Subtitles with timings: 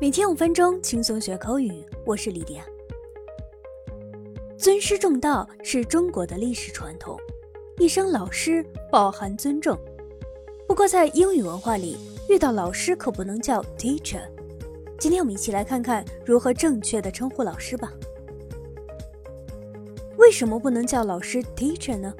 [0.00, 1.84] 每天五分钟，轻松学口语。
[2.06, 2.64] 我是李迪亚。
[4.56, 7.18] 尊师重道是中国的历史传统，
[7.78, 9.76] 一声老师饱含尊重。
[10.68, 11.96] 不过在英语文化里，
[12.28, 14.20] 遇到老师可不能叫 teacher。
[15.00, 17.92] 今天我们一起来看看如何正确的称呼老师吧。
[20.16, 22.14] 为什么不能叫老师 teacher 呢？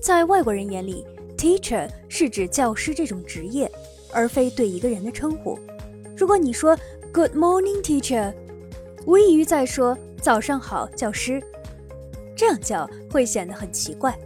[0.00, 1.04] 在外国人眼里
[1.36, 3.68] ，teacher 是指教师这种职业，
[4.12, 5.58] 而非对一个人的称呼。
[6.22, 6.78] 如果你说
[7.12, 8.32] Good morning, teacher，
[9.06, 11.42] 无异于在说早上好，教师。
[12.36, 14.16] 这样叫会显得很奇怪。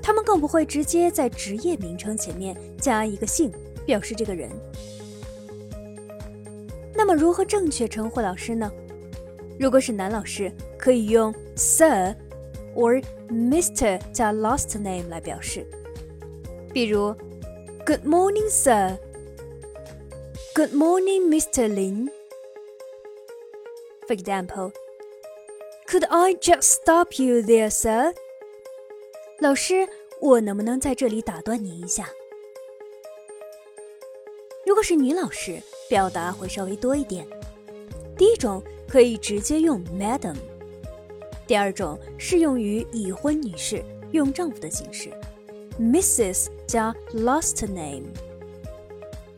[0.00, 3.50] 他们更不会直接在职业名称前面加一个姓，
[3.84, 4.48] 表示这个人。
[6.94, 8.70] 那么，如何正确称呼老师呢？
[9.58, 12.14] 如果是男老师，可以用 Sir
[12.76, 15.66] or Mr 加 last name 来表示。
[16.72, 17.12] 比如
[17.84, 18.96] ，Good morning, sir。
[20.54, 21.66] Good morning, Mr.
[21.66, 22.10] Lin.
[24.06, 24.70] For example,
[25.86, 28.12] Could I just stop you there, sir?
[29.40, 29.88] 老师，
[30.20, 32.06] 我能不能在这里打断您一下？
[34.66, 37.26] 如果是女老师，表达会稍微多一点。
[38.18, 40.36] 第一种可以直接用 Madam，
[41.46, 45.10] 第二种适用于已婚女士，用丈夫的形式
[45.80, 48.04] ，Mrs 加 last name。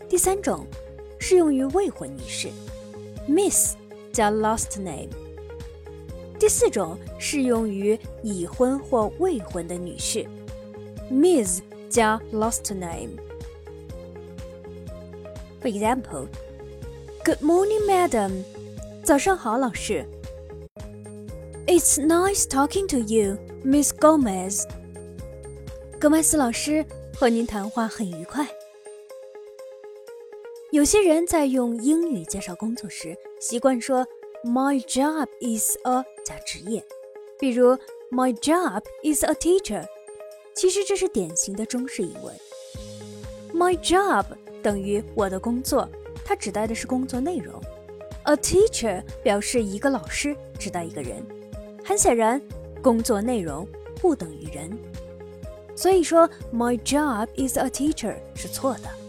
[0.09, 0.67] 第三种。
[1.27, 2.51] 适用于未婚女士
[3.27, 3.77] ，Miss
[4.13, 5.09] 加 last name。
[6.39, 10.27] 第四种适用于已婚或未婚的女士
[11.09, 13.17] ，Ms 加 last name。
[15.63, 16.27] For example,
[17.25, 18.43] Good morning, madam.
[19.03, 20.05] 早上好，老师。
[21.67, 24.65] It's nice talking to you, Miss Gomez.
[25.99, 26.85] 戈麦斯老师，
[27.17, 28.47] 和您谈话很愉快。
[30.75, 34.05] 有些人在用英语介绍工作时，习惯说
[34.43, 36.85] "My job is a" 加职业，
[37.39, 37.79] 比如
[38.11, 39.87] "My job is a teacher"。
[40.53, 42.35] 其实这是典型的中式英文。
[43.53, 44.25] My job
[44.65, 45.89] 等于我的工作，
[46.25, 47.55] 它指代的是工作内容。
[48.25, 51.25] A teacher 表示一个老师，指代一个人。
[51.85, 52.43] 很显然，
[52.83, 53.65] 工作内容
[54.01, 54.77] 不等于人，
[55.77, 59.04] 所以说 My job is a teacher 是错的。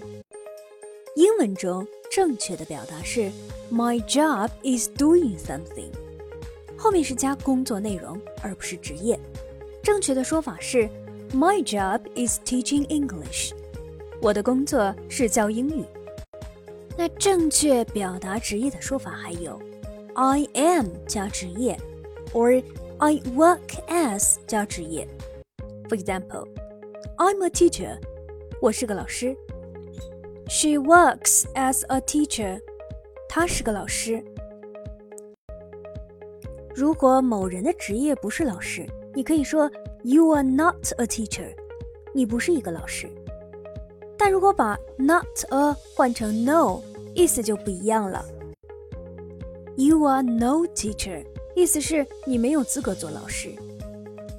[1.16, 3.32] 英文中正确的表达是
[3.72, 5.90] My job is doing something，
[6.78, 9.18] 后面是加工作内容，而不是职业。
[9.82, 10.90] 正确的说法是
[11.34, 13.54] My job is teaching English，
[14.22, 15.86] 我的工作是教英语。
[16.98, 19.58] 那正确表达职业的说法还有
[20.16, 21.80] I am 加职业
[22.34, 22.62] ，or
[22.98, 25.08] I work as 加职业。
[25.88, 28.00] For example，I'm a teacher，
[28.62, 29.34] 我是个老师。
[30.48, 32.62] She works as a teacher.
[33.28, 34.24] 她是个老师。
[36.76, 39.70] 如果某人的职业不是老师，你可以说
[40.04, 41.56] You are not a teacher.
[42.14, 43.10] 你不是一个老师。
[44.18, 46.80] 但如果把 not a 换成 no，
[47.16, 48.24] 意思就不一样了。
[49.76, 53.50] You are no teacher，意思是你没有资格做老师。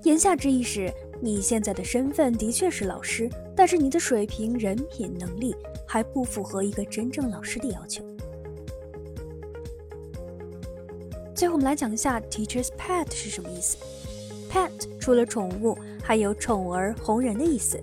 [0.04, 0.92] 言下之意是。
[1.20, 5.54] 你现在的身份的确是老师，但是你的水平、人品、能力
[5.86, 8.04] 还不符合一个真正老师的要求。
[11.34, 13.76] 最后，我们来讲一下 “teacher's pet” 是什么意思。
[14.50, 17.78] pet 除了宠物，还有宠儿、红人的意思。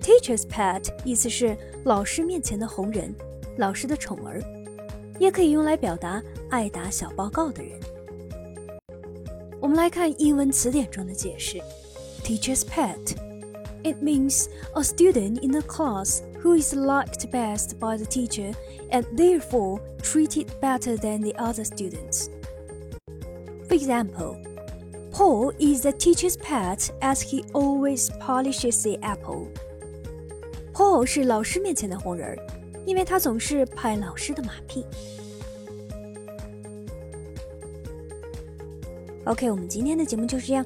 [0.00, 3.14] teacher's pet 意思是老师面前的红人，
[3.56, 4.42] 老师的宠儿，
[5.18, 7.72] 也可以用来表达爱打小报告的人。
[9.60, 11.60] 我们来看英文词典中的解释。
[12.23, 13.15] teacher's pet.
[13.83, 18.53] It means a student in a class who is liked best by the teacher
[18.91, 22.29] and therefore treated better than the other students.
[23.67, 24.37] For example,
[25.11, 29.47] Paul is the teacher's pet as he always polishes the apple.
[30.73, 32.37] Paul 是老师面前的红人儿，
[32.85, 34.85] 因为他总是拍老师的马屁。
[39.25, 40.65] OK，我们今天的节目就是这样。